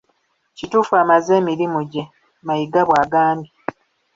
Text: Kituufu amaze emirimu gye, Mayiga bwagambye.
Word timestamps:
Kituufu 0.57 0.91
amaze 1.03 1.31
emirimu 1.39 1.79
gye, 1.91 2.03
Mayiga 2.45 2.81
bwagambye. 2.87 3.51